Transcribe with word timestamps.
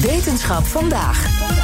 Wetenschap 0.00 0.66
vandaag. 0.66 1.63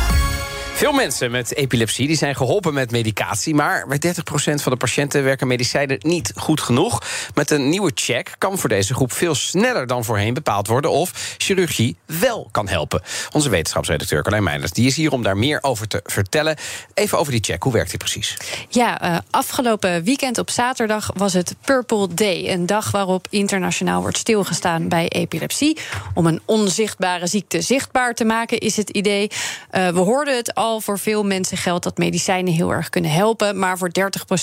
Veel 0.81 0.93
mensen 0.93 1.31
met 1.31 1.55
epilepsie 1.55 2.07
die 2.07 2.17
zijn 2.17 2.37
geholpen 2.37 2.75
met 2.75 2.91
medicatie... 2.91 3.55
maar 3.55 3.87
bij 3.87 3.99
30% 4.07 4.11
van 4.33 4.73
de 4.73 4.77
patiënten 4.77 5.25
werken 5.25 5.47
medicijnen 5.47 5.99
niet 6.01 6.33
goed 6.37 6.61
genoeg. 6.61 7.03
Met 7.35 7.51
een 7.51 7.69
nieuwe 7.69 7.91
check 7.95 8.35
kan 8.39 8.59
voor 8.59 8.69
deze 8.69 8.95
groep 8.95 9.13
veel 9.13 9.35
sneller 9.35 9.87
dan 9.87 10.05
voorheen 10.05 10.35
bepaald 10.35 10.67
worden... 10.67 10.91
of 10.91 11.35
chirurgie 11.39 11.97
wel 12.07 12.49
kan 12.51 12.69
helpen. 12.69 13.03
Onze 13.33 13.49
wetenschapsredacteur 13.49 14.23
Carlijn 14.23 14.43
Meijers 14.43 14.71
die 14.71 14.87
is 14.87 14.97
hier 14.97 15.13
om 15.13 15.23
daar 15.23 15.37
meer 15.37 15.59
over 15.63 15.89
te 15.89 16.01
vertellen. 16.05 16.57
Even 16.95 17.19
over 17.19 17.33
die 17.33 17.45
check, 17.45 17.63
hoe 17.63 17.73
werkt 17.73 17.91
die 17.91 17.99
precies? 17.99 18.37
Ja, 18.69 19.05
uh, 19.05 19.19
afgelopen 19.31 20.03
weekend 20.03 20.39
op 20.39 20.51
zaterdag 20.51 21.11
was 21.15 21.33
het 21.33 21.55
Purple 21.65 22.15
Day. 22.15 22.53
Een 22.53 22.67
dag 22.67 22.91
waarop 22.91 23.27
internationaal 23.31 24.01
wordt 24.01 24.19
stilgestaan 24.19 24.89
bij 24.89 25.09
epilepsie. 25.09 25.79
Om 26.15 26.27
een 26.27 26.41
onzichtbare 26.45 27.27
ziekte 27.27 27.61
zichtbaar 27.61 28.15
te 28.15 28.25
maken 28.25 28.59
is 28.59 28.77
het 28.77 28.91
idee. 28.91 29.31
Uh, 29.73 29.89
we 29.89 29.99
hoorden 29.99 30.37
het 30.37 30.55
al 30.55 30.69
voor 30.79 30.99
veel 30.99 31.23
mensen 31.23 31.57
geldt 31.57 31.85
dat 31.85 31.99
medicijnen 31.99 32.53
heel 32.53 32.71
erg 32.73 32.89
kunnen 32.89 33.11
helpen. 33.11 33.59
Maar 33.59 33.79
voor 33.79 33.91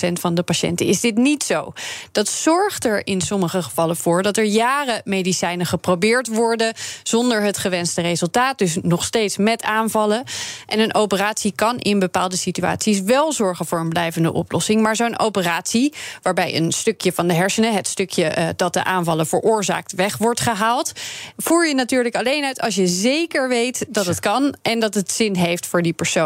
30% 0.07 0.11
van 0.13 0.35
de 0.35 0.43
patiënten 0.43 0.85
is 0.85 0.99
dit 0.99 1.15
niet 1.17 1.43
zo. 1.43 1.73
Dat 2.11 2.27
zorgt 2.27 2.85
er 2.85 3.07
in 3.07 3.21
sommige 3.21 3.61
gevallen 3.61 3.95
voor 3.95 4.23
dat 4.23 4.37
er 4.37 4.43
jaren 4.43 5.01
medicijnen 5.03 5.65
geprobeerd 5.65 6.27
worden. 6.27 6.73
zonder 7.03 7.41
het 7.41 7.57
gewenste 7.57 8.01
resultaat. 8.01 8.57
Dus 8.57 8.77
nog 8.81 9.03
steeds 9.03 9.37
met 9.37 9.63
aanvallen. 9.63 10.23
En 10.65 10.79
een 10.79 10.95
operatie 10.95 11.51
kan 11.55 11.77
in 11.77 11.99
bepaalde 11.99 12.37
situaties 12.37 13.01
wel 13.01 13.31
zorgen 13.31 13.65
voor 13.65 13.79
een 13.79 13.89
blijvende 13.89 14.33
oplossing. 14.33 14.81
Maar 14.81 14.95
zo'n 14.95 15.19
operatie, 15.19 15.93
waarbij 16.21 16.55
een 16.55 16.71
stukje 16.71 17.11
van 17.11 17.27
de 17.27 17.33
hersenen, 17.33 17.73
het 17.73 17.87
stukje 17.87 18.37
uh, 18.37 18.47
dat 18.55 18.73
de 18.73 18.83
aanvallen 18.83 19.27
veroorzaakt, 19.27 19.93
weg 19.93 20.17
wordt 20.17 20.39
gehaald. 20.39 20.91
voer 21.37 21.67
je 21.67 21.73
natuurlijk 21.73 22.15
alleen 22.15 22.43
uit 22.43 22.59
als 22.61 22.75
je 22.75 22.87
zeker 22.87 23.47
weet 23.47 23.85
dat 23.87 24.05
het 24.05 24.19
kan 24.19 24.55
en 24.61 24.79
dat 24.79 24.93
het 24.93 25.11
zin 25.11 25.35
heeft 25.35 25.65
voor 25.65 25.81
die 25.81 25.93
persoon. 25.93 26.16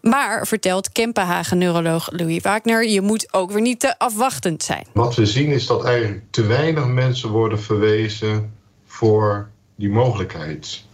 Maar, 0.00 0.46
vertelt 0.46 0.92
Kempenhagen-neuroloog 0.92 2.08
Louis 2.12 2.42
Wagner... 2.42 2.88
je 2.88 3.00
moet 3.00 3.32
ook 3.32 3.50
weer 3.50 3.60
niet 3.60 3.80
te 3.80 3.98
afwachtend 3.98 4.62
zijn. 4.62 4.86
Wat 4.92 5.14
we 5.14 5.26
zien 5.26 5.50
is 5.50 5.66
dat 5.66 5.84
eigenlijk 5.84 6.22
te 6.30 6.46
weinig 6.46 6.86
mensen 6.86 7.28
worden 7.28 7.60
verwezen... 7.60 8.52
voor 8.86 9.50
die 9.76 9.90
mogelijkheid. 9.90 10.84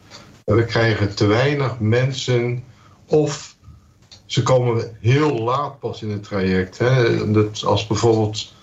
We 0.44 0.64
krijgen 0.64 1.14
te 1.14 1.26
weinig 1.26 1.78
mensen 1.78 2.64
of 3.06 3.56
ze 4.26 4.42
komen 4.42 4.96
heel 5.00 5.38
laat 5.38 5.78
pas 5.78 6.02
in 6.02 6.10
het 6.10 6.22
traject. 6.22 6.78
Hè. 6.78 7.30
Dat 7.32 7.64
als 7.64 7.86
bijvoorbeeld 7.86 8.54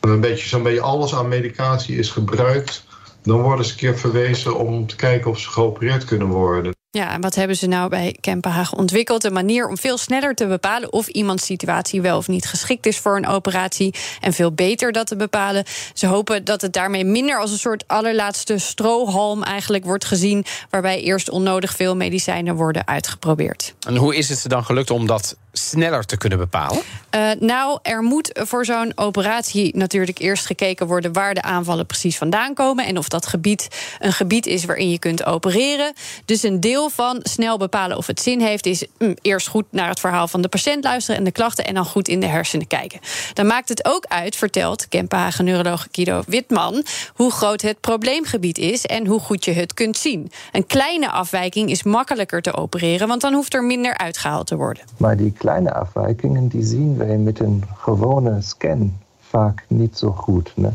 een 0.00 0.20
beetje, 0.20 0.48
zo'n 0.48 0.62
beetje 0.62 0.80
alles 0.80 1.14
aan 1.14 1.28
medicatie 1.28 1.96
is 1.96 2.10
gebruikt... 2.10 2.84
dan 3.22 3.40
worden 3.40 3.64
ze 3.64 3.72
een 3.72 3.78
keer 3.78 3.98
verwezen 3.98 4.58
om 4.58 4.86
te 4.86 4.96
kijken 4.96 5.30
of 5.30 5.38
ze 5.38 5.50
geopereerd 5.50 6.04
kunnen 6.04 6.28
worden. 6.28 6.74
Ja, 6.98 7.12
en 7.12 7.20
wat 7.20 7.34
hebben 7.34 7.56
ze 7.56 7.66
nou 7.66 7.88
bij 7.88 8.16
Kempenhagen 8.20 8.78
ontwikkeld? 8.78 9.24
Een 9.24 9.32
manier 9.32 9.68
om 9.68 9.78
veel 9.78 9.98
sneller 9.98 10.34
te 10.34 10.46
bepalen 10.46 10.92
of 10.92 11.08
iemands 11.08 11.44
situatie 11.44 12.00
wel 12.00 12.16
of 12.16 12.28
niet 12.28 12.46
geschikt 12.46 12.86
is 12.86 12.98
voor 12.98 13.16
een 13.16 13.26
operatie. 13.26 13.94
En 14.20 14.32
veel 14.32 14.52
beter 14.52 14.92
dat 14.92 15.06
te 15.06 15.16
bepalen. 15.16 15.64
Ze 15.94 16.06
hopen 16.06 16.44
dat 16.44 16.60
het 16.60 16.72
daarmee 16.72 17.04
minder 17.04 17.38
als 17.38 17.50
een 17.50 17.58
soort 17.58 17.84
allerlaatste 17.86 18.58
strohalm 18.58 19.42
eigenlijk 19.42 19.84
wordt 19.84 20.04
gezien. 20.04 20.44
Waarbij 20.70 21.00
eerst 21.00 21.30
onnodig 21.30 21.76
veel 21.76 21.96
medicijnen 21.96 22.54
worden 22.54 22.86
uitgeprobeerd. 22.86 23.74
En 23.86 23.96
hoe 23.96 24.16
is 24.16 24.28
het 24.28 24.38
ze 24.38 24.48
dan 24.48 24.64
gelukt 24.64 24.90
om 24.90 25.06
dat 25.06 25.36
sneller 25.52 26.04
te 26.04 26.16
kunnen 26.16 26.38
bepalen? 26.38 26.82
Uh, 27.14 27.30
nou, 27.38 27.78
er 27.82 28.02
moet 28.02 28.30
voor 28.42 28.64
zo'n 28.64 28.92
operatie 28.94 29.76
natuurlijk 29.76 30.18
eerst 30.18 30.46
gekeken 30.46 30.86
worden 30.86 31.12
waar 31.12 31.34
de 31.34 31.42
aanvallen 31.42 31.86
precies 31.86 32.18
vandaan 32.18 32.54
komen. 32.54 32.86
En 32.86 32.98
of 32.98 33.08
dat 33.08 33.26
gebied 33.26 33.68
een 33.98 34.12
gebied 34.12 34.46
is 34.46 34.64
waarin 34.64 34.90
je 34.90 34.98
kunt 34.98 35.24
opereren. 35.24 35.92
Dus 36.24 36.42
een 36.42 36.60
deel 36.60 36.81
van 36.90 37.20
snel 37.22 37.58
bepalen 37.58 37.96
of 37.96 38.06
het 38.06 38.20
zin 38.20 38.40
heeft, 38.40 38.66
is 38.66 38.86
mm, 38.98 39.14
eerst 39.22 39.48
goed 39.48 39.64
naar 39.70 39.88
het 39.88 40.00
verhaal 40.00 40.28
van 40.28 40.42
de 40.42 40.48
patiënt 40.48 40.84
luisteren 40.84 41.18
en 41.18 41.24
de 41.24 41.32
klachten 41.32 41.64
en 41.64 41.74
dan 41.74 41.84
goed 41.84 42.08
in 42.08 42.20
de 42.20 42.26
hersenen 42.26 42.66
kijken. 42.66 43.00
Dan 43.32 43.46
maakt 43.46 43.68
het 43.68 43.84
ook 43.84 44.04
uit, 44.08 44.36
vertelt 44.36 44.88
Kempenhagen 44.88 45.44
neuroloog 45.44 45.88
Guido 45.92 46.22
Witman, 46.26 46.84
hoe 47.14 47.30
groot 47.30 47.62
het 47.62 47.80
probleemgebied 47.80 48.58
is 48.58 48.86
en 48.86 49.06
hoe 49.06 49.20
goed 49.20 49.44
je 49.44 49.52
het 49.52 49.74
kunt 49.74 49.96
zien. 49.96 50.30
Een 50.52 50.66
kleine 50.66 51.10
afwijking 51.10 51.70
is 51.70 51.82
makkelijker 51.82 52.42
te 52.42 52.54
opereren, 52.54 53.08
want 53.08 53.20
dan 53.20 53.32
hoeft 53.32 53.54
er 53.54 53.64
minder 53.64 53.96
uitgehaald 53.96 54.46
te 54.46 54.56
worden. 54.56 54.82
Maar 54.96 55.16
die 55.16 55.32
kleine 55.32 55.72
afwijkingen 55.72 56.48
die 56.48 56.64
zien 56.64 56.96
wij 56.96 57.16
met 57.16 57.40
een 57.40 57.64
gewone 57.76 58.42
scan 58.42 59.00
vaak 59.32 59.64
niet 59.68 59.98
zo 59.98 60.10
goed. 60.10 60.52
Ne? 60.56 60.70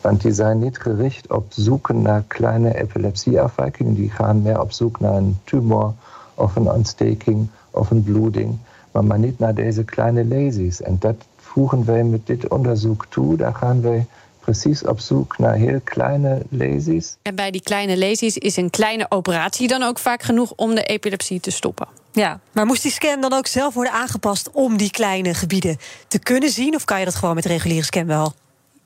Want 0.00 0.22
die 0.22 0.32
zijn 0.32 0.58
niet 0.58 0.78
gericht 0.78 1.32
op 1.32 1.46
zoeken 1.48 2.02
naar 2.02 2.22
kleine 2.26 2.76
epilepsieafwijkingen. 2.76 3.94
Die 3.94 4.10
gaan 4.10 4.42
meer 4.42 4.60
op 4.60 4.72
zoek 4.72 5.00
naar 5.00 5.14
een 5.14 5.38
tumor 5.44 5.92
of 6.34 6.56
een 6.56 6.70
ontsteking 6.70 7.48
of 7.70 7.90
een 7.90 8.02
bloeding. 8.02 8.58
Maar, 8.90 9.04
maar 9.04 9.18
niet 9.18 9.38
naar 9.38 9.54
deze 9.54 9.84
kleine 9.84 10.24
lesies. 10.24 10.82
En 10.82 10.96
dat 10.98 11.16
voegen 11.36 11.84
wij 11.84 12.04
met 12.04 12.26
dit 12.26 12.48
onderzoek 12.48 13.06
toe. 13.08 13.36
Daar 13.36 13.54
gaan 13.54 13.80
wij 13.80 14.06
precies 14.40 14.84
op 14.84 15.00
zoek 15.00 15.38
naar 15.38 15.54
heel 15.54 15.80
kleine 15.84 16.42
lesies. 16.48 17.16
En 17.22 17.34
bij 17.34 17.50
die 17.50 17.62
kleine 17.62 17.96
lesies 17.96 18.38
is 18.38 18.56
een 18.56 18.70
kleine 18.70 19.06
operatie 19.08 19.68
dan 19.68 19.82
ook 19.82 19.98
vaak 19.98 20.22
genoeg 20.22 20.52
om 20.56 20.74
de 20.74 20.82
epilepsie 20.82 21.40
te 21.40 21.50
stoppen. 21.50 21.86
Ja, 22.16 22.40
maar 22.52 22.66
moest 22.66 22.82
die 22.82 22.92
scan 22.92 23.20
dan 23.20 23.32
ook 23.32 23.46
zelf 23.46 23.74
worden 23.74 23.92
aangepast 23.92 24.50
om 24.50 24.76
die 24.76 24.90
kleine 24.90 25.34
gebieden 25.34 25.76
te 26.08 26.18
kunnen 26.18 26.50
zien? 26.50 26.74
Of 26.74 26.84
kan 26.84 26.98
je 26.98 27.04
dat 27.04 27.14
gewoon 27.14 27.34
met 27.34 27.44
reguliere 27.44 27.84
scan 27.84 28.06
wel? 28.06 28.34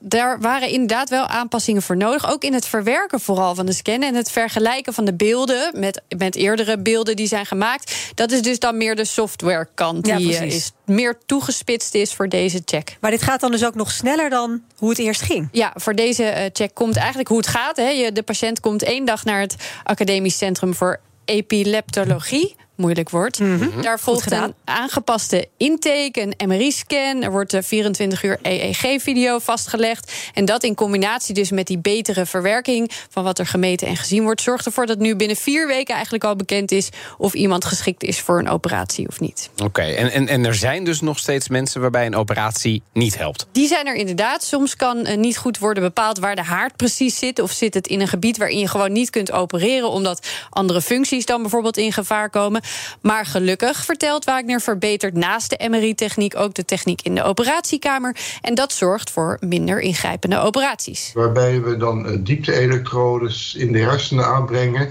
daar 0.01 0.41
waren 0.41 0.69
inderdaad 0.69 1.09
wel 1.09 1.27
aanpassingen 1.27 1.83
voor 1.83 1.97
nodig. 1.97 2.31
Ook 2.31 2.45
in 2.45 2.55
het 2.55 2.67
verwerken 2.67 3.21
vooral 3.21 3.55
van 3.55 3.67
de 3.67 3.73
scan 3.73 4.03
en 4.03 4.15
het 4.15 4.31
vergelijken 4.31 4.95
van 4.95 5.05
de 5.05 5.15
beelden 5.15 5.81
met, 5.81 6.03
met 6.17 6.37
eerdere 6.37 6.79
beelden 6.79 7.17
die 7.17 7.27
zijn 7.27 7.47
gemaakt. 7.47 8.13
Dat 8.15 8.31
is 8.31 8.43
dus 8.43 8.59
dan 8.59 8.77
meer 8.77 8.97
de 8.97 9.05
softwarekant 9.05 10.07
ja, 10.07 10.17
die 10.17 10.47
is 10.47 10.73
meer 10.85 11.19
toegespitst 11.27 11.95
is 11.95 12.15
voor 12.15 12.29
deze 12.29 12.63
check. 12.65 12.97
Maar 13.01 13.11
dit 13.11 13.23
gaat 13.23 13.41
dan 13.41 13.51
dus 13.51 13.65
ook 13.65 13.75
nog 13.75 13.91
sneller 13.91 14.31
dan 14.31 14.63
hoe 14.77 14.89
het 14.89 14.99
eerst 14.99 15.23
ging? 15.23 15.49
Ja, 15.53 15.73
voor 15.75 15.95
deze 15.95 16.51
check 16.53 16.75
komt 16.75 16.97
eigenlijk 16.97 17.29
hoe 17.29 17.39
het 17.39 17.47
gaat. 17.47 17.77
Hè. 17.77 18.11
De 18.13 18.23
patiënt 18.23 18.61
komt 18.61 18.83
één 18.83 19.05
dag 19.05 19.25
naar 19.25 19.41
het 19.41 19.57
Academisch 19.85 20.39
Centrum 20.39 20.75
voor 20.75 21.01
Epileptologie 21.25 22.57
moeilijk 22.81 23.11
woord. 23.11 23.39
Mm 23.39 23.59
-hmm. 23.59 23.83
Daar 23.83 24.01
volgt 24.01 24.31
een 24.31 24.55
aangepaste 24.65 25.49
intake, 25.57 26.35
een 26.37 26.49
MRI-scan. 26.49 27.23
Er 27.23 27.31
wordt 27.31 27.51
de 27.51 27.63
24 27.63 28.23
uur 28.23 28.39
EEG-video 28.43 29.39
vastgelegd. 29.39 30.13
En 30.35 30.45
dat 30.45 30.63
in 30.63 30.75
combinatie 30.75 31.35
dus 31.35 31.51
met 31.51 31.67
die 31.67 31.79
betere 31.79 32.27
verwerking 32.27 32.91
van 33.11 33.25
wat 33.25 33.39
er 33.39 33.47
gemeten 33.47 33.87
en 33.87 33.97
gezien 33.97 34.23
wordt, 34.23 34.41
zorgt 34.41 34.67
ervoor 34.67 34.87
dat 34.87 34.99
nu 34.99 35.17
binnen 35.17 35.37
vier 35.37 35.67
weken 35.67 35.95
eigenlijk 35.95 36.25
al 36.25 36.37
bekend 36.37 36.73
is 36.73 36.89
of 37.19 37.35
iemand 37.35 37.65
geschikt 37.65 38.03
is 38.03 38.21
voor 38.21 38.39
een 38.39 38.49
operatie 38.49 39.09
of 39.09 39.21
niet. 39.21 39.51
Oké, 39.63 39.83
en, 39.83 40.11
en, 40.11 40.29
en 40.29 40.45
er 40.45 40.55
zijn 40.55 40.85
dus 40.85 41.01
nog 41.01 41.19
steeds 41.19 41.49
mensen 41.49 41.81
waarbij 41.81 42.07
een 42.07 42.15
operatie 42.15 42.83
niet 42.93 43.19
helpt. 43.19 43.47
Die 43.53 43.67
zijn 43.67 43.87
er 43.87 43.95
inderdaad. 43.95 44.45
Soms 44.45 44.77
kan 44.77 45.07
uh, 45.07 45.17
niet 45.17 45.37
goed 45.37 45.59
worden 45.59 45.83
bepaald 45.83 46.19
waar 46.19 46.37
de 46.37 46.43
haard 46.43 46.77
precies 46.77 47.19
zit. 47.19 47.39
Of 47.39 47.51
zit 47.51 47.75
het 47.75 47.87
in 47.87 48.01
een 48.01 48.09
gebied 48.09 48.37
waarin 48.37 48.59
je 48.59 48.69
gewoon 48.69 48.93
niet 48.93 49.11
kunt 49.11 49.33
opereren, 49.33 49.91
omdat 49.91 50.27
andere 50.51 50.83
functies 50.83 51.27
dan 51.27 51.43
bijvoorbeeld 51.43 51.77
in 51.77 51.93
gevaar 51.93 52.31
komen. 52.31 52.63
Maar 53.01 53.27
gelukkig, 53.27 53.84
vertelt 53.84 54.25
Wagner, 54.25 54.61
verbetert 54.61 55.15
naast 55.15 55.51
de 55.51 55.69
MRI-techniek 55.69 56.37
ook 56.37 56.55
de 56.55 56.65
techniek 56.65 57.03
in 57.03 57.15
de 57.15 57.22
operatiekamer. 57.22 58.17
En 58.41 58.55
dat 58.55 58.72
zorgt 58.72 59.11
voor 59.11 59.37
minder 59.41 59.81
ingrijpende 59.81 60.39
operaties. 60.39 61.11
Waarbij 61.15 61.63
we 61.63 61.77
dan 61.77 62.22
diepte-elektrodes 62.22 63.55
in 63.55 63.72
de 63.72 63.78
hersenen 63.78 64.27
aanbrengen 64.27 64.89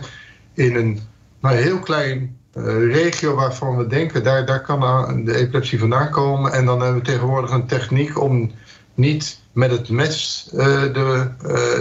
in 0.54 0.76
een 0.76 1.00
nou, 1.42 1.56
heel 1.56 1.80
klein 1.80 2.38
uh, 2.54 2.94
regio 2.94 3.36
waarvan 3.36 3.78
we 3.78 3.88
denken, 3.88 4.24
daar, 4.24 4.46
daar 4.46 4.62
kan 4.62 4.80
de 5.26 5.36
epilepsie 5.36 5.80
vandaan 5.80 6.10
komen. 6.10 6.52
En 6.52 6.66
dan 6.66 6.82
hebben 6.82 7.00
we 7.00 7.08
tegenwoordig 7.08 7.52
een 7.52 7.68
techniek 7.68 8.22
om 8.22 8.52
niet 8.94 9.40
met 9.52 9.72
het 9.72 9.90
mes 9.90 10.50
uh, 10.54 10.82
de, 10.82 11.32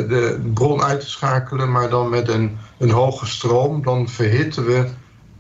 de 0.09 0.51
bron 0.55 0.83
uit 0.83 1.01
te 1.01 1.09
schakelen, 1.09 1.73
maar 1.73 1.91
dan 1.91 2.09
met 2.09 2.29
een, 2.29 2.59
een 2.79 2.91
hoge 2.91 3.27
stroom. 3.27 3.83
Dan 3.83 4.09
verhitten 4.09 4.67
we 4.67 4.85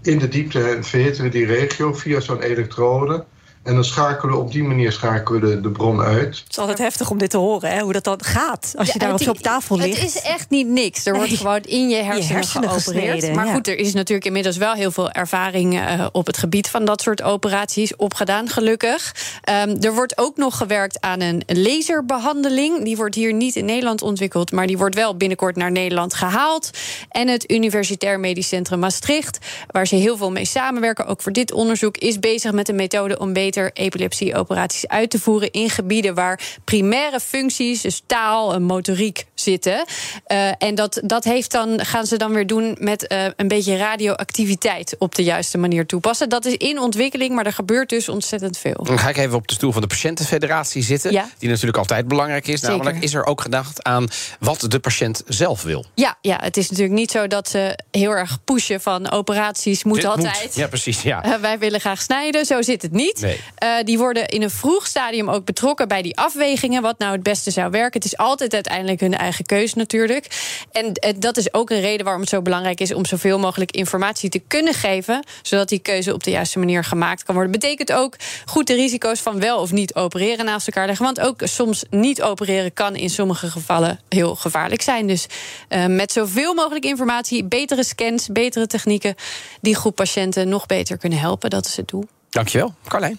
in 0.08 0.18
de 0.18 0.28
diepte 0.28 0.78
verhitten 0.80 1.24
we 1.24 1.30
die 1.30 1.46
regio 1.46 1.94
via 1.94 2.20
zo'n 2.20 2.42
elektrode. 2.42 3.24
En 3.62 3.74
dan 3.74 3.84
schakelen 3.84 4.34
we 4.34 4.40
op 4.40 4.52
die 4.52 4.62
manier 4.62 4.92
schakelen 4.92 5.40
we 5.40 5.46
de, 5.48 5.60
de 5.60 5.70
bron 5.70 6.00
uit. 6.00 6.36
Het 6.38 6.44
is 6.50 6.58
altijd 6.58 6.78
heftig 6.78 7.10
om 7.10 7.18
dit 7.18 7.30
te 7.30 7.36
horen, 7.36 7.70
hè, 7.70 7.80
hoe 7.80 7.92
dat 7.92 8.04
dan 8.04 8.24
gaat. 8.24 8.74
Als 8.78 8.86
je 8.92 8.98
Ja, 8.98 9.08
daar 9.08 9.18
zo 9.18 9.30
op 9.30 9.38
tafel 9.38 9.76
ligt. 9.76 10.00
Het 10.00 10.14
is 10.14 10.20
echt 10.22 10.50
niet 10.50 10.66
niks. 10.68 11.06
Er 11.06 11.14
wordt 11.14 11.28
Nee. 11.28 11.38
gewoon 11.38 11.60
in 11.62 11.88
je 11.88 11.96
hersenen, 12.02 12.34
hersenen 12.36 12.70
geopereerd. 12.70 13.10
gesneden, 13.12 13.36
maar 13.36 13.46
ja. 13.46 13.52
goed, 13.54 13.68
er 13.68 13.78
is 13.78 13.92
natuurlijk 13.92 14.26
inmiddels 14.26 14.56
wel 14.56 14.72
heel 14.72 14.90
veel 14.90 15.10
ervaring 15.10 15.78
eh, 15.80 16.06
op 16.12 16.26
het 16.26 16.36
gebied 16.36 16.68
van 16.68 16.84
dat 16.84 17.00
soort 17.02 17.22
operaties 17.22 17.96
opgedaan, 17.96 18.48
gelukkig. 18.48 19.14
Ehm, 19.42 19.76
er 19.80 19.94
wordt 19.94 20.18
ook 20.18 20.36
nog 20.36 20.56
gewerkt 20.56 21.00
aan 21.00 21.20
een 21.20 21.42
laserbehandeling. 21.46 22.84
Die 22.84 22.96
wordt 22.96 23.14
hier 23.14 23.32
niet 23.32 23.56
in 23.56 23.64
Nederland 23.64 24.02
ontwikkeld, 24.02 24.52
maar 24.52 24.66
die 24.66 24.78
wordt 24.78 24.94
wel 24.94 25.16
binnenkort 25.16 25.56
naar 25.56 25.70
Nederland 25.70 26.14
gehaald. 26.14 26.70
En 27.10 27.28
het 27.28 27.50
Universitair 27.50 28.20
Medisch 28.20 28.48
Centrum 28.48 28.78
Maastricht, 28.78 29.38
waar 29.70 29.86
ze 29.86 29.94
heel 29.94 30.16
veel 30.16 30.30
mee 30.30 30.44
samenwerken, 30.44 31.06
ook 31.06 31.22
voor 31.22 31.32
dit 31.32 31.52
onderzoek, 31.52 31.96
is 31.96 32.18
bezig 32.18 32.52
met 32.52 32.68
een 32.68 32.74
methode 32.76 33.18
om 33.18 33.32
beter 33.32 33.46
epilepsieoperaties 33.56 34.88
uit 34.88 35.10
te 35.10 35.18
voeren 35.18 35.50
in 35.50 35.70
gebieden 35.70 36.14
waar 36.14 36.40
primaire 36.64 37.20
functies, 37.20 37.80
dus 37.80 38.02
taal 38.06 38.54
en 38.54 38.62
motoriek, 38.62 39.26
zitten. 39.34 39.84
Eh, 40.24 40.50
en 40.58 40.74
dat, 40.74 41.00
dat 41.04 41.24
heeft 41.24 41.50
dan, 41.50 41.84
gaan 41.84 42.06
ze 42.06 42.16
dan 42.16 42.32
weer 42.32 42.46
doen 42.46 42.76
met 42.80 43.06
eh, 43.06 43.24
een 43.36 43.48
beetje 43.48 43.76
radioactiviteit 43.76 44.96
op 44.98 45.14
de 45.14 45.22
juiste 45.22 45.58
manier 45.58 45.86
toepassen. 45.86 46.28
Dat 46.28 46.44
is 46.44 46.54
in 46.54 46.78
ontwikkeling, 46.78 47.34
maar 47.34 47.46
er 47.46 47.52
gebeurt 47.52 47.88
dus 47.88 48.08
ontzettend 48.08 48.58
veel. 48.58 48.80
Dan 48.82 48.98
ga 48.98 49.08
ik 49.08 49.16
even 49.16 49.36
op 49.36 49.48
de 49.48 49.54
stoel 49.54 49.72
van 49.72 49.80
de 49.80 49.86
Patiëntenfederatie 49.86 50.82
zitten. 50.82 51.12
Ja. 51.12 51.28
Die 51.38 51.48
natuurlijk 51.48 51.78
altijd 51.78 52.08
belangrijk 52.08 52.46
is. 52.46 52.60
Zeker. 52.60 52.76
Namelijk, 52.76 53.04
is 53.04 53.14
er 53.14 53.24
ook 53.24 53.40
gedacht 53.40 53.82
aan 53.82 54.08
wat 54.40 54.64
de 54.68 54.78
patiënt 54.78 55.22
zelf 55.26 55.62
wil? 55.62 55.84
Ja, 55.94 56.18
ja, 56.20 56.38
het 56.42 56.56
is 56.56 56.70
natuurlijk 56.70 56.98
niet 56.98 57.10
zo 57.10 57.26
dat 57.26 57.48
ze 57.48 57.78
heel 57.90 58.10
erg 58.10 58.38
pushen 58.44 58.80
van 58.80 59.10
operaties 59.10 59.84
moet 59.84 59.96
Dit 59.96 60.04
altijd. 60.04 60.54
Ja, 60.54 60.66
precies. 60.66 61.02
Ja. 61.02 61.22
Eh, 61.22 61.34
wij 61.34 61.58
willen 61.58 61.80
graag 61.80 62.02
snijden, 62.02 62.46
zo 62.46 62.62
zit 62.62 62.82
het 62.82 62.92
niet. 62.92 63.20
Nee. 63.20 63.37
Eh, 63.54 63.68
die 63.84 63.98
worden 63.98 64.28
in 64.28 64.42
een 64.42 64.50
vroeg 64.50 64.86
stadium 64.86 65.28
ook 65.28 65.44
betrokken 65.44 65.88
bij 65.88 66.02
die 66.02 66.16
afwegingen, 66.16 66.82
wat 66.82 66.98
nou 66.98 67.12
het 67.12 67.22
beste 67.22 67.50
zou 67.50 67.70
werken. 67.70 68.00
Het 68.00 68.04
is 68.04 68.16
altijd 68.16 68.54
uiteindelijk 68.54 69.00
hun 69.00 69.14
eigen 69.14 69.46
keus 69.46 69.74
natuurlijk. 69.74 70.26
En 70.72 70.92
dat 71.18 71.36
is 71.36 71.54
ook 71.54 71.70
een 71.70 71.80
reden 71.80 72.04
waarom 72.04 72.22
het 72.22 72.30
zo 72.30 72.42
belangrijk 72.42 72.80
is 72.80 72.94
om 72.94 73.06
zoveel 73.06 73.38
mogelijk 73.38 73.70
informatie 73.70 74.30
te 74.30 74.38
kunnen 74.38 74.74
geven, 74.74 75.24
zodat 75.42 75.68
die 75.68 75.78
keuze 75.78 76.14
op 76.14 76.22
de 76.22 76.30
juiste 76.30 76.58
manier 76.58 76.84
gemaakt 76.84 77.22
kan 77.22 77.34
worden. 77.34 77.52
Betekent 77.52 77.92
ook 77.92 78.16
goed 78.44 78.66
de 78.66 78.74
risico's 78.74 79.20
van 79.20 79.40
wel 79.40 79.60
of 79.60 79.72
niet 79.72 79.94
opereren 79.94 80.44
naast 80.44 80.66
elkaar 80.66 80.86
leggen. 80.86 81.04
Want 81.04 81.20
ook 81.20 81.40
soms 81.44 81.84
niet 81.90 82.22
opereren 82.22 82.72
kan 82.72 82.96
in 82.96 83.10
sommige 83.10 83.50
gevallen 83.50 84.00
heel 84.08 84.34
gevaarlijk 84.34 84.82
zijn. 84.82 85.06
Dus 85.06 85.26
eh, 85.68 85.86
met 85.86 86.12
zoveel 86.12 86.54
mogelijk 86.54 86.84
informatie, 86.84 87.44
betere 87.44 87.84
scans, 87.84 88.28
betere 88.28 88.66
technieken, 88.66 89.14
die 89.60 89.74
groep 89.74 89.94
patiënten 89.94 90.48
nog 90.48 90.66
beter 90.66 90.96
kunnen 90.96 91.18
helpen. 91.18 91.50
Dat 91.50 91.66
is 91.66 91.76
het 91.76 91.88
doel. 91.88 92.08
Dankjewel, 92.30 92.74
Carlijn. 92.88 93.18